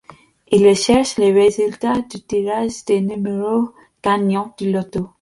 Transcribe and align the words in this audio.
Il 0.51 0.67
recherche 0.67 1.19
les 1.19 1.31
résultats 1.31 2.01
du 2.01 2.19
tirage 2.23 2.83
des 2.87 3.01
numéros 3.01 3.69
gagnants 4.01 4.51
du 4.57 4.71
loto. 4.71 5.09